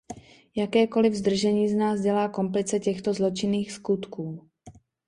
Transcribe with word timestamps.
Jakékoliv 0.55 1.13
zdržení 1.13 1.69
z 1.69 1.75
nás 1.75 2.01
dělá 2.01 2.29
komplice 2.29 2.79
těchto 2.79 3.13
zločinných 3.13 3.71
skutků. 3.71 4.49